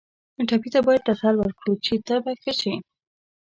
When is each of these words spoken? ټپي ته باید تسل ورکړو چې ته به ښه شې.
ټپي 0.49 0.69
ته 0.73 0.79
باید 0.85 1.05
تسل 1.09 1.35
ورکړو 1.39 1.73
چې 1.85 1.93
ته 2.07 2.15
به 2.23 2.31
ښه 2.41 2.51
شې. 2.59 2.75